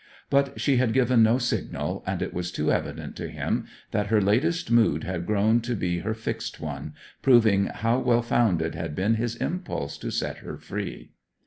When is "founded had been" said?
8.23-9.13